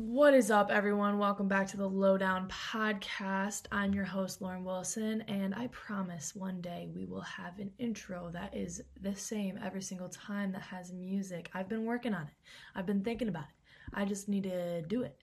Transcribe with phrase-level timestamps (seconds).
[0.00, 1.18] What is up, everyone?
[1.18, 3.64] Welcome back to the Lowdown Podcast.
[3.72, 8.30] I'm your host, Lauren Wilson, and I promise one day we will have an intro
[8.30, 11.50] that is the same every single time that has music.
[11.52, 12.32] I've been working on it,
[12.76, 13.92] I've been thinking about it.
[13.92, 15.20] I just need to do it.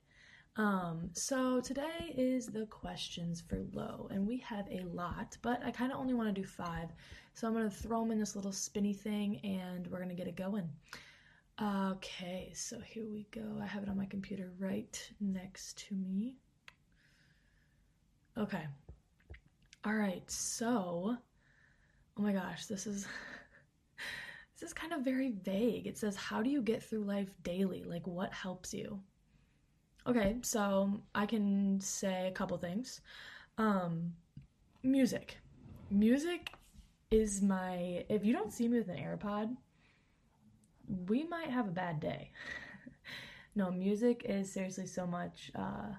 [0.57, 5.71] Um, so today is the questions for Lo, and we have a lot, but I
[5.71, 6.89] kind of only want to do five.
[7.33, 10.15] So I'm going to throw them in this little spinny thing, and we're going to
[10.15, 10.69] get it going.
[11.61, 13.59] Okay, so here we go.
[13.61, 16.35] I have it on my computer right next to me.
[18.37, 18.67] Okay.
[19.85, 21.15] All right, so
[22.17, 23.07] oh my gosh, this is
[24.59, 25.87] this is kind of very vague.
[25.87, 27.85] It says, "How do you get through life daily?
[27.85, 28.99] Like what helps you?"
[30.07, 32.99] Okay, so I can say a couple things.
[33.57, 34.13] Um
[34.83, 35.37] music.
[35.89, 36.51] Music
[37.11, 39.55] is my if you don't see me with an AirPod,
[41.07, 42.31] we might have a bad day.
[43.55, 45.93] no, music is seriously so much, uh,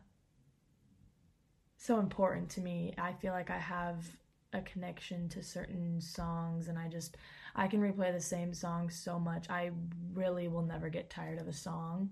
[1.76, 2.94] so important to me.
[2.98, 4.04] I feel like I have
[4.52, 7.16] a connection to certain songs and I just,
[7.54, 9.50] I can replay the same song so much.
[9.50, 9.70] I
[10.14, 12.10] really will never get tired of a song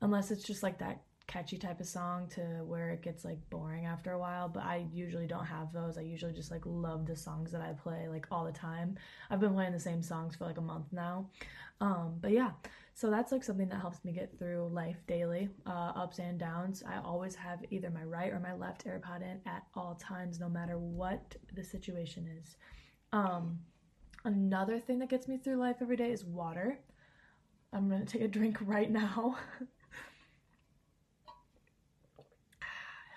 [0.00, 3.86] unless it's just like that catchy type of song to where it gets like boring
[3.86, 7.16] after a while but i usually don't have those i usually just like love the
[7.16, 8.96] songs that i play like all the time
[9.30, 11.26] i've been playing the same songs for like a month now
[11.80, 12.52] um, but yeah,
[12.94, 16.82] so that's like something that helps me get through life daily, uh, ups and downs.
[16.86, 20.48] I always have either my right or my left AirPod in at all times, no
[20.48, 22.56] matter what the situation is.
[23.12, 23.58] Um,
[24.24, 26.78] another thing that gets me through life every day is water.
[27.72, 29.36] I'm gonna take a drink right now.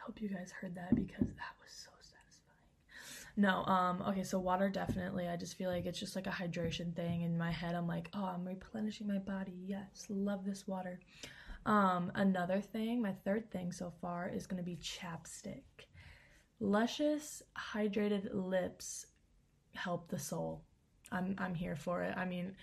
[0.08, 3.36] Hope you guys heard that because that was so satisfying.
[3.36, 5.28] no, um, okay, so water definitely.
[5.28, 7.24] I just feel like it's just like a hydration thing.
[7.24, 9.60] In my head, I'm like, oh, I'm replenishing my body.
[9.66, 11.02] Yes, love this water.
[11.66, 15.64] Um, another thing, my third thing so far is gonna be chapstick.
[16.62, 19.08] Luscious, hydrated lips
[19.76, 20.64] help the soul.
[21.12, 22.16] I'm I'm here for it.
[22.16, 22.56] I mean,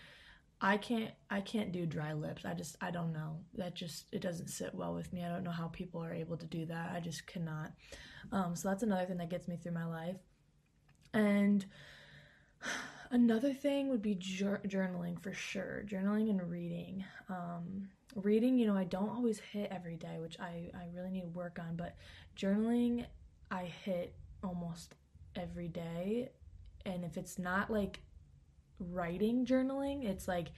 [0.65, 2.47] I can't I can't do dry lips.
[2.47, 3.37] I just I don't know.
[3.59, 5.23] That just it doesn't sit well with me.
[5.23, 6.93] I don't know how people are able to do that.
[6.97, 7.73] I just cannot.
[8.33, 10.17] Um, so that's another thing that gets me through my life.
[11.13, 11.67] And
[13.11, 15.85] another thing would be jur- journaling for sure.
[15.87, 17.05] Journaling and reading.
[17.29, 21.25] Um, reading, you know, I don't always hit every day, which I, I really need
[21.25, 21.97] to work on, but
[22.39, 23.05] journaling,
[23.51, 24.95] I hit almost
[25.37, 26.31] every day.
[26.87, 28.01] And if it's not like
[28.79, 30.53] writing journaling, it's like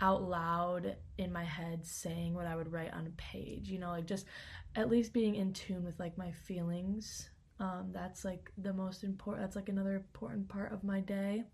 [0.00, 3.90] out loud in my head saying what I would write on a page, you know,
[3.90, 4.26] like just
[4.74, 7.28] at least being in tune with like my feelings
[7.62, 11.44] um, that's like the most important, that's like another important part of my day.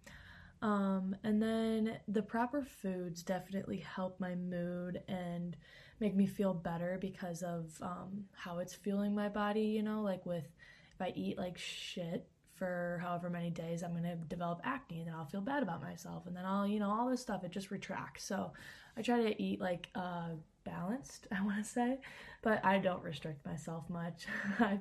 [0.63, 5.55] Um, and then the proper foods definitely help my mood and
[6.01, 10.25] make me feel better because of um, how it's fueling my body, you know, like
[10.25, 10.49] with
[10.95, 12.27] if I eat like shit
[12.59, 16.27] for however many days, I'm gonna develop acne and then I'll feel bad about myself
[16.27, 18.25] and then I'll, you know, all this stuff, it just retracts.
[18.25, 18.53] So
[18.97, 20.31] I try to eat like uh,
[20.65, 21.99] balanced, I want to say,
[22.43, 24.27] but I don't restrict myself much.
[24.59, 24.79] I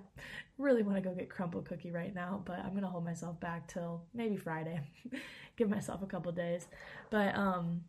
[0.57, 3.39] really want to go get Crumbl cookie right now, but I'm going to hold myself
[3.39, 4.81] back till maybe Friday.
[5.55, 6.67] Give myself a couple days.
[7.09, 7.81] But um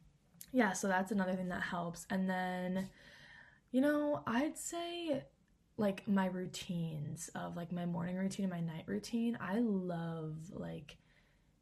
[0.52, 2.06] yeah, so that's another thing that helps.
[2.10, 2.88] And then
[3.70, 5.24] you know, I'd say
[5.78, 9.38] like my routines of like my morning routine and my night routine.
[9.40, 10.96] I love like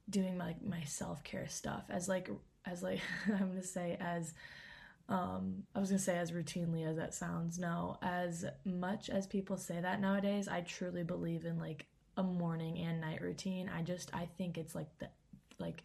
[0.09, 2.31] doing my, like my self-care stuff as like
[2.65, 4.33] as like I'm to say as
[5.09, 7.59] um i was gonna say as routinely as that sounds.
[7.59, 12.79] No as much as people say that nowadays i truly believe in like a morning
[12.79, 13.71] and night routine.
[13.75, 15.09] I just i think it's like the
[15.59, 15.83] like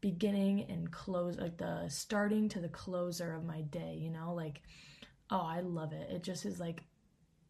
[0.00, 4.32] beginning and close like the starting to the closer of my day you know?
[4.32, 4.62] Like
[5.30, 6.08] oh i love it.
[6.10, 6.82] It just is like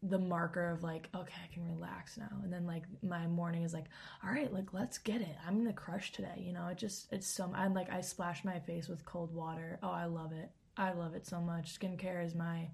[0.09, 3.73] the marker of like okay i can relax now and then like my morning is
[3.73, 3.85] like
[4.23, 7.27] all right like let's get it i'm gonna crush today you know it just it's
[7.27, 10.91] so i'm like i splash my face with cold water oh i love it I
[10.91, 11.77] love it so much.
[11.77, 12.69] Skincare is my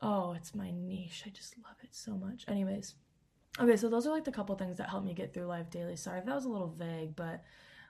[0.00, 1.24] oh, it's my niche.
[1.26, 2.44] I just love it so much.
[2.46, 2.94] Anyways,
[3.60, 5.96] okay, so those are like the couple things that help me get through life daily.
[5.96, 7.42] Sorry if that was a little vague, but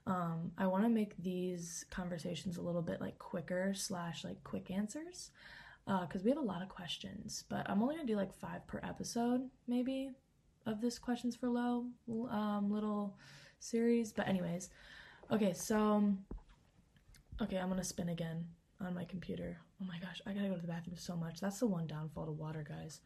[0.07, 4.71] um, I want to make these conversations a little bit like quicker slash like quick
[4.71, 5.31] answers
[5.89, 7.45] because uh, we have a lot of questions.
[7.49, 10.11] But I'm only gonna do like five per episode, maybe,
[10.67, 11.87] of this questions for Lo
[12.31, 13.17] um, little
[13.59, 14.13] series.
[14.13, 14.69] But anyways,
[15.33, 16.13] okay, so
[17.41, 18.47] okay, I'm gonna spin again
[18.81, 19.57] on my computer.
[19.81, 21.41] Oh my gosh, I gotta go to the bathroom so much.
[21.41, 23.01] That's the one downfall to water, guys.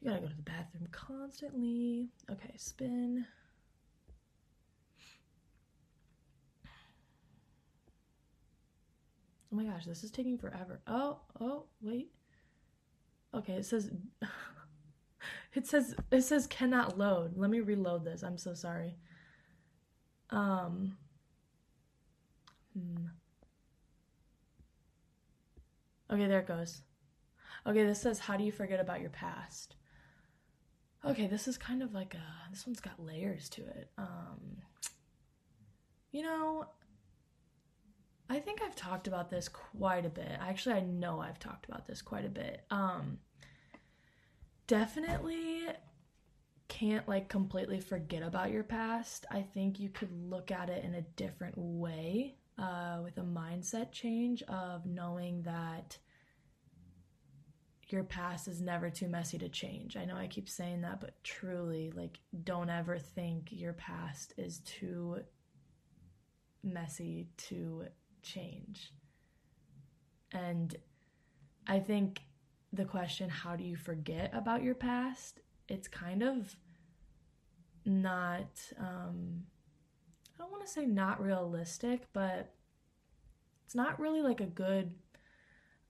[0.00, 2.08] You gotta go to the bathroom constantly.
[2.30, 3.26] Okay, spin.
[9.52, 10.80] Oh my gosh, this is taking forever.
[10.86, 12.10] Oh, oh, wait.
[13.34, 13.90] okay, it says
[15.54, 17.36] it says it says cannot load.
[17.36, 18.22] Let me reload this.
[18.22, 18.96] I'm so sorry.
[20.30, 20.96] Um
[22.74, 23.06] hmm.
[26.10, 26.82] Okay, there it goes.
[27.66, 29.76] Okay, this says how do you forget about your past?
[31.04, 33.90] Okay, this is kind of like a this one's got layers to it.
[33.98, 34.62] Um
[36.10, 36.66] you know,
[38.32, 40.38] I think I've talked about this quite a bit.
[40.40, 42.64] Actually, I know I've talked about this quite a bit.
[42.70, 43.18] Um
[44.66, 45.66] definitely
[46.68, 49.26] can't like completely forget about your past.
[49.30, 53.92] I think you could look at it in a different way uh, with a mindset
[53.92, 55.98] change of knowing that
[57.88, 59.96] your past is never too messy to change.
[59.98, 64.60] I know I keep saying that, but truly, like, don't ever think your past is
[64.60, 65.18] too
[66.62, 67.84] messy to
[68.22, 68.92] change.
[70.32, 70.74] And
[71.66, 72.20] I think
[72.72, 75.40] the question, how do you forget about your past?
[75.68, 76.56] It's kind of
[77.84, 78.48] not,
[78.78, 79.42] um,
[80.34, 82.54] I don't want to say not realistic, but
[83.64, 84.92] it's not really like a good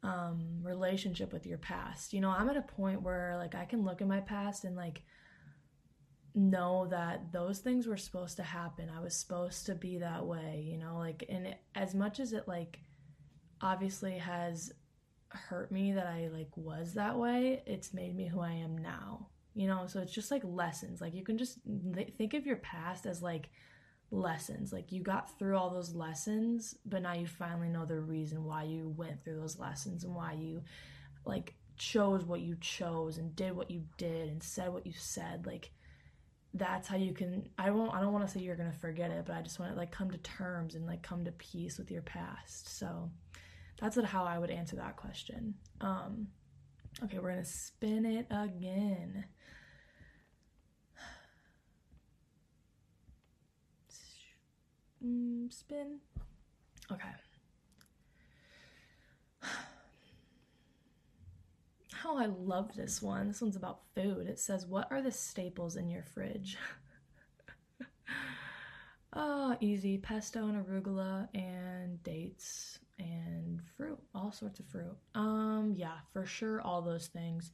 [0.03, 2.13] um, relationship with your past.
[2.13, 4.77] You know, I'm at a point where like I can look at my past and
[4.77, 5.03] like
[6.35, 8.91] know that those things were supposed to happen.
[8.95, 12.49] I was supposed to be that way, you know, like and as much as it
[12.49, 12.79] like
[13.61, 14.73] obviously has
[15.29, 19.29] hurt me that I like was that way, it's made me who I am now.
[19.55, 21.01] You know, so it's just like lessons.
[21.01, 21.59] Like you can just
[22.17, 23.51] think of your past as like
[24.11, 24.73] lessons.
[24.73, 28.65] Like you got through all those lessons, but now you finally know the reason why
[28.65, 30.63] you went through those lessons and why you
[31.27, 35.47] like chose what you chose and did what you did and said what you said.
[35.47, 35.71] Like
[36.55, 39.11] that's how you can I won't I don't want to say you're going to forget
[39.11, 41.79] it, but I just want to like come to terms and like come to peace
[41.79, 42.79] with your past.
[42.79, 43.11] So
[43.81, 45.55] that's how I would answer that question.
[45.81, 46.29] Um
[47.05, 49.25] okay, we're going to spin it again.
[55.05, 55.99] Mm, spin.
[56.93, 57.09] Okay.
[62.13, 63.29] Oh, I love this one.
[63.29, 64.27] This one's about food.
[64.27, 66.59] It says, What are the staples in your fridge?
[69.15, 69.97] oh, easy.
[69.97, 73.99] Pesto and arugula and dates and fruit.
[74.15, 74.95] All sorts of fruit.
[75.15, 77.51] Um, yeah, for sure, all those things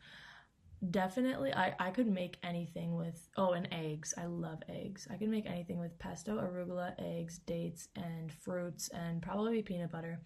[0.93, 5.29] definitely I, I could make anything with oh and eggs i love eggs i could
[5.29, 10.21] make anything with pesto arugula eggs dates and fruits and probably peanut butter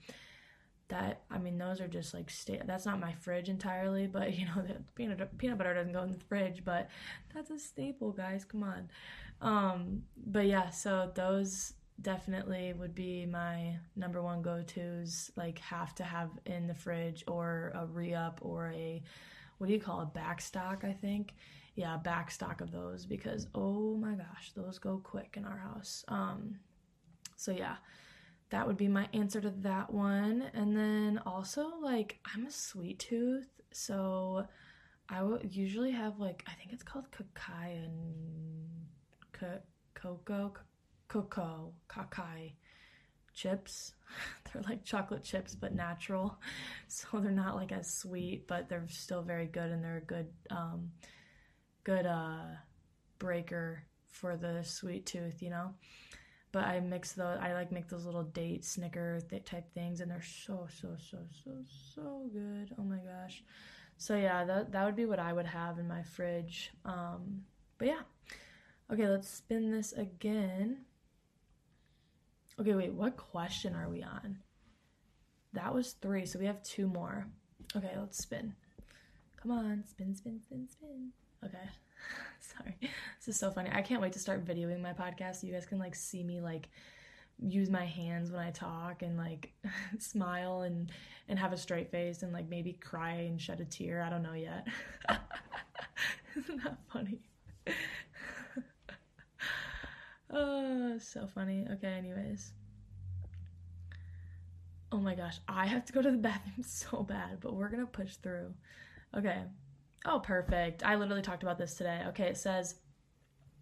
[0.93, 4.45] that i mean those are just like sta- that's not my fridge entirely but you
[4.45, 6.89] know the peanut peanut butter doesn't go in the fridge but
[7.35, 8.89] that's a staple guys come on.
[9.41, 16.05] Um but yeah so those definitely would be my number one go-to's like have to
[16.05, 19.03] have in the fridge or a re-up or a
[19.59, 21.35] what do you call it backstock i think?
[21.75, 26.05] Yeah backstock of those because oh my gosh those go quick in our house.
[26.09, 26.59] Um
[27.37, 27.77] so yeah
[28.53, 32.99] that would be my answer to that one and then also like i'm a sweet
[32.99, 34.47] tooth so
[35.09, 38.87] i would usually have like i think it's called kakai and
[39.95, 40.53] cocoa
[41.09, 42.53] cocoa kakai
[43.35, 43.95] chips.
[44.53, 46.39] they're like chocolate chips but natural.
[46.89, 50.29] So they're not like as sweet, but they're still very good and they're a good
[50.51, 50.91] um
[51.85, 52.45] good uh
[53.19, 55.71] breaker for the sweet tooth, you know.
[56.53, 60.11] But I mix those I like make those little date snicker th- type things and
[60.11, 61.51] they're so so so so
[61.95, 62.75] so good.
[62.79, 63.43] Oh my gosh.
[63.97, 66.71] So yeah, that that would be what I would have in my fridge.
[66.85, 67.45] Um
[67.79, 68.03] but yeah.
[68.93, 70.85] Okay, let's spin this again.
[72.61, 74.39] Okay, wait, what question are we on?
[75.55, 77.27] That was three, so we have two more.
[77.75, 78.55] Okay, let's spin.
[79.41, 81.09] Come on, spin, spin, spin, spin.
[81.45, 81.69] Okay.
[82.41, 82.77] Sorry.
[82.81, 83.71] This is so funny.
[83.73, 86.41] I can't wait to start videoing my podcast so you guys can like see me
[86.41, 86.69] like
[87.39, 89.53] use my hands when I talk and like
[89.99, 90.91] smile and
[91.29, 94.03] and have a straight face and like maybe cry and shed a tear.
[94.03, 94.67] I don't know yet.
[96.37, 97.19] Isn't that funny?
[100.33, 101.67] Oh, so funny.
[101.73, 102.53] Okay, anyways.
[104.91, 107.87] Oh my gosh, I have to go to the bathroom so bad, but we're gonna
[107.87, 108.55] push through.
[109.17, 109.43] Okay.
[110.05, 110.85] Oh, perfect.
[110.85, 112.03] I literally talked about this today.
[112.09, 112.77] Okay, it says,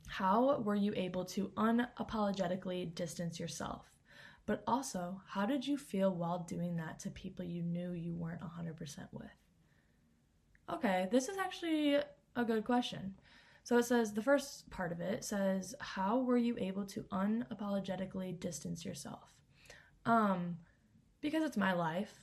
[0.09, 3.85] How were you able to unapologetically distance yourself?
[4.47, 8.41] But also, how did you feel while doing that to people you knew you weren't
[8.41, 8.79] 100%
[9.13, 9.29] with?
[10.73, 11.97] Okay, this is actually
[12.37, 13.15] a good question.
[13.63, 18.41] So it says the first part of it says, How were you able to unapologetically
[18.41, 19.35] distance yourself?
[20.07, 20.57] Um,
[21.21, 22.19] because it's my life.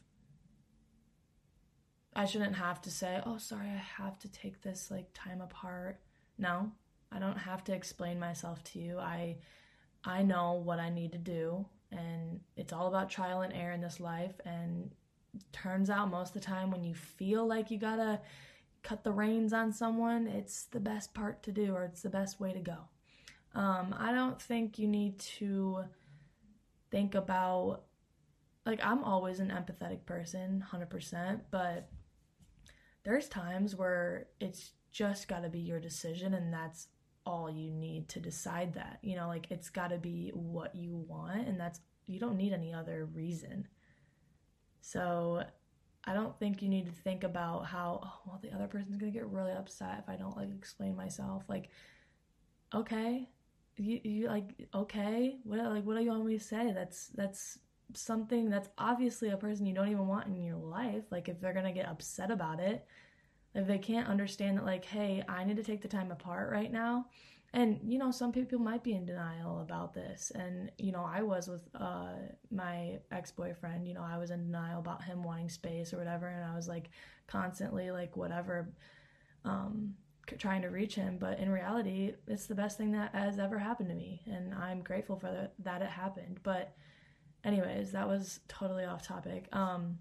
[2.17, 6.01] I shouldn't have to say, "Oh, sorry, I have to take this like time apart."
[6.39, 6.71] No,
[7.12, 8.97] I don't have to explain myself to you.
[8.97, 9.38] I
[10.03, 13.81] I know what I need to do, and it's all about trial and error in
[13.81, 14.33] this life.
[14.45, 14.89] And
[15.51, 18.19] turns out most of the time, when you feel like you gotta
[18.81, 22.39] cut the reins on someone, it's the best part to do, or it's the best
[22.39, 22.77] way to go.
[23.53, 25.83] Um, I don't think you need to
[26.89, 27.83] think about
[28.65, 31.89] like I'm always an empathetic person, 100%, but
[33.08, 36.88] there's times where it's just got to be your decision and that's
[37.26, 39.00] all you need to decide that.
[39.02, 42.52] You know, like it's got to be what you want and that's you don't need
[42.52, 43.66] any other reason.
[44.82, 45.44] So,
[46.04, 49.12] I don't think you need to think about how oh, well the other person's going
[49.12, 51.44] to get really upset if I don't like explain myself.
[51.48, 51.70] Like
[52.76, 53.30] okay,
[53.78, 56.74] you you like okay, what like what do you want me to say?
[56.74, 57.60] That's that's
[57.94, 61.03] something that's obviously a person you don't even want in your life.
[61.12, 62.86] Like if they're to get upset about it,
[63.58, 66.72] if they can't understand that like hey i need to take the time apart right
[66.72, 67.08] now.
[67.53, 70.32] And you know some people might be in denial about this.
[70.36, 72.13] And you know i was with uh,
[72.51, 76.46] my ex-boyfriend you know i was in denial about him wanting space or whatever and
[76.46, 76.89] i was like
[77.25, 78.70] constantly like whatever
[79.44, 79.94] um,
[80.38, 81.17] trying to reach him.
[81.20, 84.82] But in reality it's the best thing that has ever happened to me and i'm
[84.82, 86.39] grateful for that, that it happened.
[86.44, 86.75] But
[87.44, 89.98] anyways that was totally off topic um,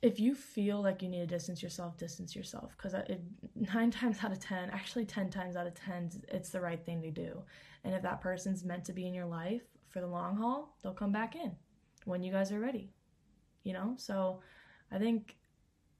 [0.00, 2.76] if you feel like you need to distance yourself, distance yourself.
[2.76, 2.94] Because
[3.74, 7.02] nine times out of 10, actually 10 times out of 10, it's the right thing
[7.02, 7.42] to do.
[7.84, 10.92] And if that person's meant to be in your life for the long haul, they'll
[10.92, 11.56] come back in
[12.04, 12.92] when you guys are ready.
[13.64, 13.94] You know?
[13.96, 14.40] So
[14.92, 15.36] I think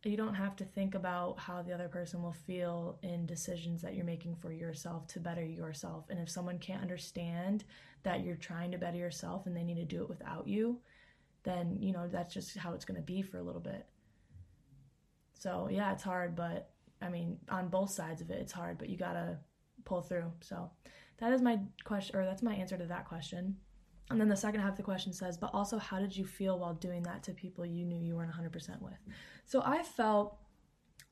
[0.05, 3.95] you don't have to think about how the other person will feel in decisions that
[3.95, 6.05] you're making for yourself to better yourself.
[6.09, 7.65] And if someone can't understand
[8.05, 10.79] that you're trying to better yourself and they need to do it without you,
[11.43, 13.87] then you know that's just how it's going to be for a little bit.
[15.35, 18.89] So yeah it's hard but i mean on both sides of it it's hard but
[18.89, 19.39] you gotta
[19.85, 20.33] pull through.
[20.41, 20.71] So
[21.19, 23.57] that is my question or that's my answer to that question
[24.11, 26.59] and then the second half of the question says but also how did you feel
[26.59, 28.99] while doing that to people you knew you weren't 100% with
[29.45, 30.39] so i felt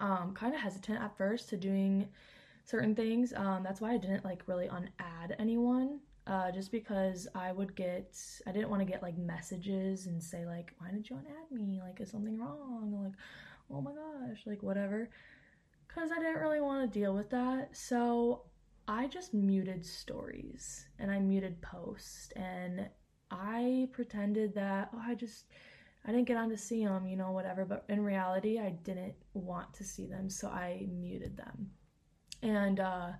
[0.01, 2.09] um, kind of hesitant at first to doing
[2.65, 7.53] certain things um, that's why i didn't like really unadd anyone uh, just because I
[7.53, 11.17] would get, I didn't want to get like messages and say like, why did you
[11.17, 11.81] unadd me?
[11.83, 12.93] Like, is something wrong?
[12.95, 13.13] Or, like,
[13.71, 15.09] oh my gosh, like whatever.
[15.87, 17.69] Because I didn't really want to deal with that.
[17.73, 18.43] So
[18.89, 22.89] I just muted stories and I muted posts and
[23.31, 25.47] I pretended that, oh, I just,
[26.07, 27.65] I didn't get on to see them, you know, whatever.
[27.65, 30.31] But in reality, I didn't want to see them.
[30.31, 31.71] So I muted them.
[32.43, 33.13] And, uh,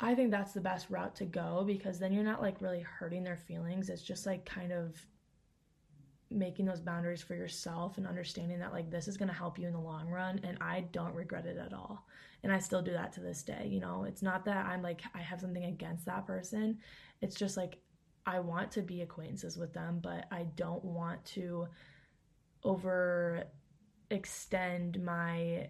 [0.00, 3.22] I think that's the best route to go because then you're not like really hurting
[3.22, 3.90] their feelings.
[3.90, 4.96] It's just like kind of
[6.30, 9.66] making those boundaries for yourself and understanding that like this is going to help you
[9.66, 12.06] in the long run and I don't regret it at all.
[12.42, 14.04] And I still do that to this day, you know.
[14.04, 16.78] It's not that I'm like I have something against that person.
[17.20, 17.78] It's just like
[18.26, 21.66] I want to be acquaintances with them, but I don't want to
[22.62, 23.44] over
[24.10, 25.68] extend my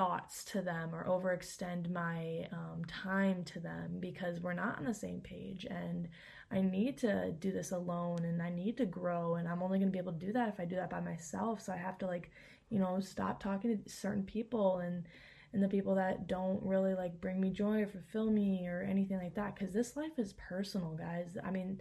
[0.00, 4.94] thoughts to them or overextend my um, time to them because we're not on the
[4.94, 6.08] same page and
[6.50, 9.90] i need to do this alone and i need to grow and i'm only going
[9.90, 11.60] to be able to do that if i do that by myself.
[11.60, 12.30] So i have to like
[12.70, 15.04] you know stop talking to certain people and
[15.52, 19.18] and the people that don't really like bring me joy or fulfill me or anything
[19.18, 21.36] like that because this life is personal guys.
[21.44, 21.78] I mean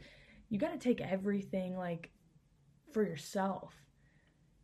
[0.50, 2.10] you got to take everything like
[2.92, 3.74] for yourself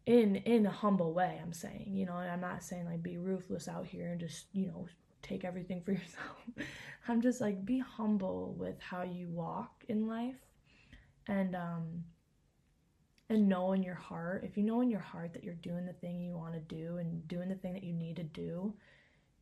[0.05, 3.67] in in a humble way i'm saying you know i'm not saying like be ruthless
[3.67, 4.85] out here and just you know
[5.25, 6.37] take everything for yourself.
[7.07, 10.35] I'm just like be humble with how you walk in life
[11.27, 12.03] and um
[13.29, 15.93] and know in your heart if you know in your heart that you're doing the
[15.93, 18.73] thing you want to do and doing the thing that you need to do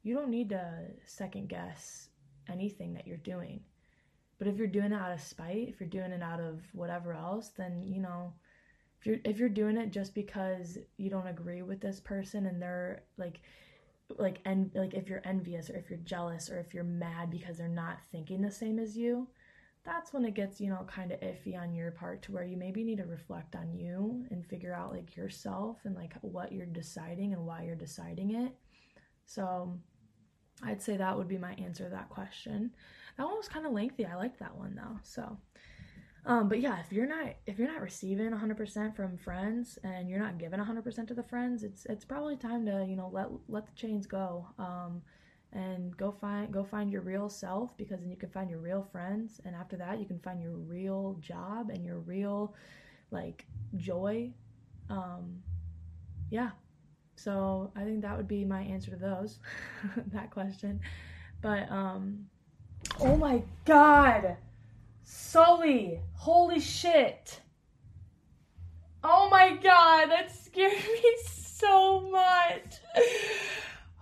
[0.03, 2.10] you don't need to second guess
[2.50, 3.62] anything that you're doing.
[4.38, 7.13] But if you're doing it out of spite if you're doing it out of whatever
[7.13, 8.34] else then you know
[9.03, 12.62] if you're if you're doing it just because you don't agree with this person and
[12.62, 13.41] they're like
[14.17, 17.57] like and like if you're envious or if you're jealous or if you're mad because
[17.57, 19.27] they're not thinking the same as you
[19.83, 22.55] that's when it gets you know kind of iffy on your part to where you
[22.55, 26.65] maybe need to reflect on you and figure out like yourself and like what you're
[26.65, 28.53] deciding and why you're deciding it.
[29.25, 29.77] So
[30.63, 32.72] i'd say that would be my answer to that question.
[33.17, 34.05] That one was kind of lengthy.
[34.05, 35.00] I liked that one though.
[35.03, 35.38] So
[36.25, 40.20] um, but yeah, if you're not if you're not receiving 100% from friends and you're
[40.20, 43.65] not giving 100% to the friends, it's it's probably time to you know let let
[43.65, 45.01] the chains go um,
[45.51, 48.88] and go find go find your real self because then you can find your real
[48.92, 52.56] friends and after that you can find your real job and your real
[53.12, 53.46] like
[53.77, 54.32] joy
[54.89, 55.42] um,
[56.30, 56.51] yeah.
[57.15, 59.39] So I think that would be my answer to those,
[60.13, 60.80] that question.
[61.42, 62.25] But um,
[63.00, 64.38] oh my god,
[65.03, 67.41] Sully, holy shit.
[69.03, 72.79] Oh my god, that scared me so much.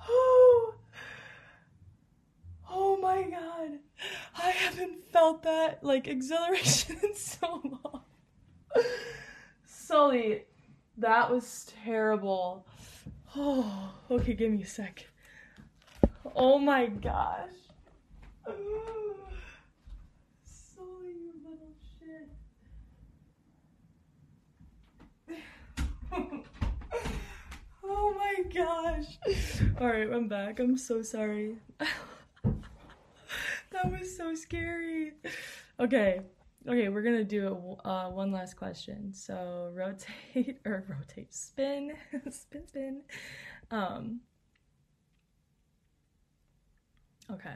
[0.07, 0.73] Oh,
[2.69, 3.79] oh my god.
[4.37, 8.01] I haven't felt that like exhilaration in so long.
[9.65, 10.43] Sully,
[10.97, 12.65] that was terrible.
[13.35, 15.05] Oh, okay, give me a sec.
[16.35, 17.49] Oh my gosh.
[18.47, 19.15] Oh
[20.43, 22.29] Sully, you little shit.
[27.83, 28.43] oh my
[29.25, 29.61] gosh.
[29.79, 30.59] Alright, I'm back.
[30.59, 31.57] I'm so sorry.
[32.43, 35.13] that was so scary.
[35.79, 36.21] Okay.
[36.67, 39.13] Okay, we're gonna do uh, one last question.
[39.13, 41.93] So rotate or rotate, spin,
[42.29, 43.01] spin, spin.
[43.71, 44.19] Um.
[47.31, 47.55] Okay.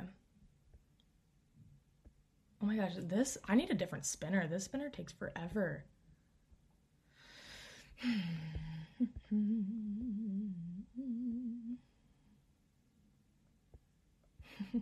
[2.61, 4.47] Oh my gosh, this I need a different spinner.
[4.47, 5.85] This spinner takes forever.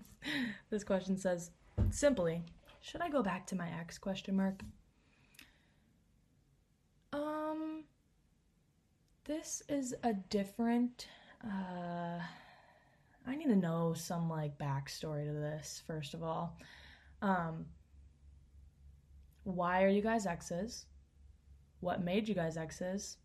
[0.70, 1.52] this question says
[1.90, 2.44] simply,
[2.82, 4.62] should I go back to my ex question mark?
[7.12, 7.84] Um
[9.26, 11.08] this is a different
[11.44, 12.20] uh
[13.26, 16.58] I need to know some like backstory to this first of all.
[17.22, 17.66] Um
[19.44, 20.86] why are you guys exes?
[21.82, 23.18] What made you guys exes?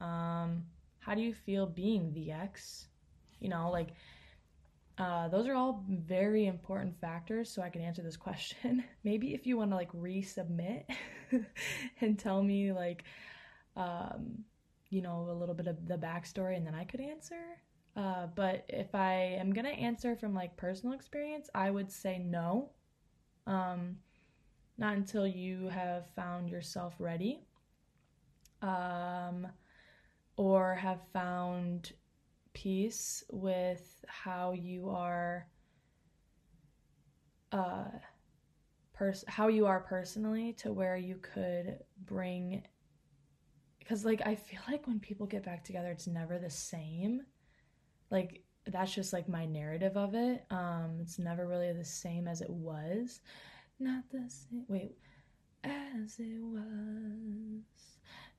[0.00, 0.64] Um
[0.98, 2.88] how do you feel being the ex?
[3.40, 3.90] You know, like
[4.96, 8.84] uh, those are all very important factors so I can answer this question.
[9.02, 10.84] Maybe if you want to like resubmit
[12.00, 13.04] and tell me like
[13.76, 14.44] um,
[14.90, 17.58] you know a little bit of the backstory and then I could answer.
[17.96, 22.70] Uh, but if I am gonna answer from like personal experience, I would say no.
[23.46, 23.96] Um,
[24.78, 27.40] not until you have found yourself ready.
[28.62, 29.46] Um,
[30.36, 31.92] or have found
[32.54, 35.46] peace with how you are
[37.52, 37.84] uh
[38.94, 42.62] pers- how you are personally to where you could bring
[43.78, 47.22] because like I feel like when people get back together it's never the same.
[48.10, 50.44] Like that's just like my narrative of it.
[50.50, 53.20] Um it's never really the same as it was.
[53.78, 54.96] Not the same wait
[55.64, 57.62] as it was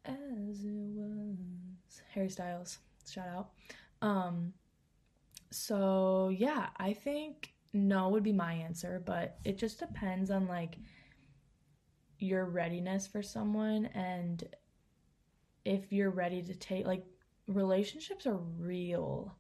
[0.06, 2.02] as it was.
[2.14, 3.50] Harry Styles shout out
[4.06, 4.54] um,
[5.52, 10.76] so yeah, I think no would be my answer, but it just depends on like
[12.20, 14.48] your readiness for someone and
[15.66, 17.04] if you're ready to take like
[17.48, 19.36] relationships are real.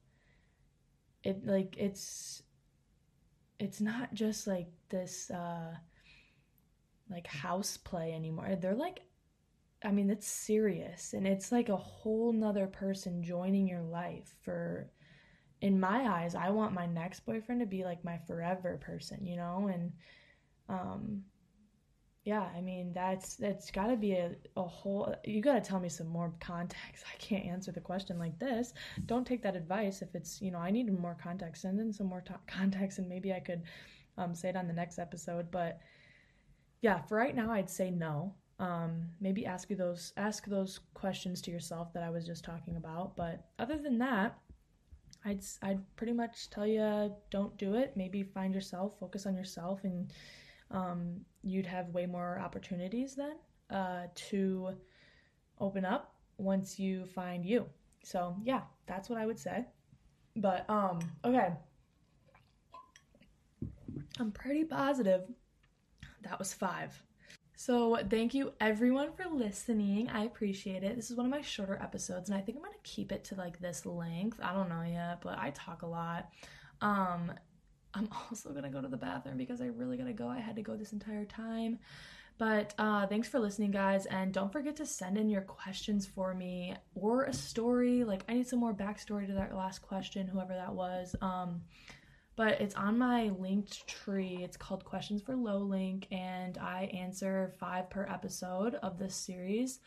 [1.23, 2.41] It like it's
[3.59, 5.75] it's not just like this uh
[7.09, 8.55] like house play anymore.
[8.59, 9.01] They're like
[9.85, 14.89] I mean, it's serious and it's like a whole nother person joining your life for
[15.61, 19.37] in my eyes, I want my next boyfriend to be like my forever person, you
[19.37, 19.69] know?
[19.73, 19.91] And
[20.69, 21.23] um
[22.23, 25.79] yeah, I mean that's that's got to be a, a whole you got to tell
[25.79, 27.05] me some more context.
[27.13, 28.73] I can't answer the question like this.
[29.05, 31.61] Don't take that advice if it's, you know, I need more context.
[31.61, 33.61] Send in some more to- context and maybe I could
[34.17, 35.79] um, say it on the next episode, but
[36.81, 41.41] yeah, for right now I'd say no um, maybe ask you those ask those questions
[41.41, 43.15] to yourself that I was just talking about.
[43.15, 44.37] But other than that,
[45.25, 47.93] I'd I'd pretty much tell you don't do it.
[47.95, 50.11] Maybe find yourself, focus on yourself, and
[50.71, 53.35] um, you'd have way more opportunities then
[53.69, 54.75] uh, to
[55.59, 57.65] open up once you find you.
[58.03, 59.65] So yeah, that's what I would say.
[60.37, 61.49] But um, okay,
[64.19, 65.23] I'm pretty positive
[66.25, 67.01] that was five.
[67.57, 70.09] So, thank you everyone for listening.
[70.09, 70.95] I appreciate it.
[70.97, 73.35] This is one of my shorter episodes, and I think I'm gonna keep it to
[73.35, 74.39] like this length.
[74.43, 76.29] I don't know yet, but I talk a lot.
[76.81, 77.31] Um,
[77.93, 80.27] I'm also gonna go to the bathroom because I really gotta go.
[80.27, 81.79] I had to go this entire time.
[82.37, 86.33] But uh, thanks for listening, guys, and don't forget to send in your questions for
[86.33, 88.03] me or a story.
[88.03, 91.15] Like, I need some more backstory to that last question, whoever that was.
[91.21, 91.61] Um,
[92.35, 94.41] but it's on my Linktree.
[94.41, 99.79] It's called Questions for Lo Link, and I answer five per episode of this series.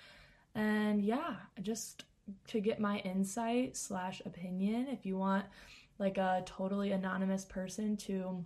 [0.55, 2.05] And yeah, just
[2.49, 5.45] to get my insight slash opinion, if you want
[5.99, 8.45] like a totally anonymous person to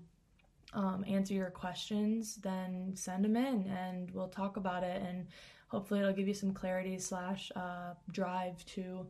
[0.75, 5.03] um, answer your questions, then send them in and we'll talk about it.
[5.03, 5.27] And
[5.69, 9.07] hopefully it'll give you some clarity slash uh, drive to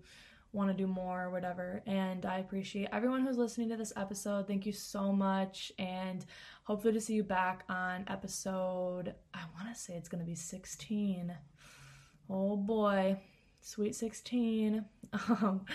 [0.53, 1.83] want to do more or whatever.
[1.87, 4.47] And I appreciate everyone who's listening to this episode.
[4.47, 5.73] Thank you so much.
[5.79, 6.25] And
[6.65, 10.35] hopefully to see you back on episode, I want to say it's going to be
[10.35, 11.35] 16.
[12.29, 13.19] Oh boy,
[13.61, 14.85] sweet 16.
[15.29, 15.67] Um,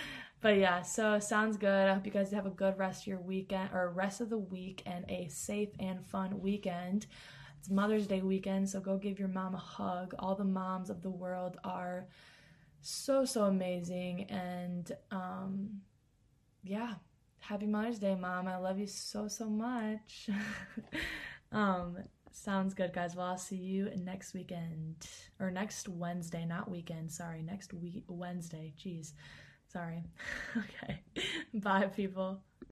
[0.41, 1.89] but yeah, so sounds good.
[1.89, 4.37] I hope you guys have a good rest of your weekend or rest of the
[4.37, 7.05] week and a safe and fun weekend.
[7.59, 10.15] It's Mother's Day weekend, so go give your mom a hug.
[10.17, 12.07] All the moms of the world are
[12.87, 14.23] so so amazing.
[14.29, 15.81] And um
[16.63, 16.93] yeah
[17.39, 18.47] happy mother's day mom.
[18.47, 20.29] I love you so so much.
[21.49, 21.97] Um
[22.33, 23.15] sounds good guys.
[23.15, 25.07] Well i'll see you next weekend
[25.39, 27.11] or next wednesday not weekend.
[27.11, 28.73] Sorry next week wednesday.
[28.77, 29.13] Jeez.
[29.67, 30.03] Sorry.
[30.57, 31.01] Okay.
[31.53, 32.41] Bye people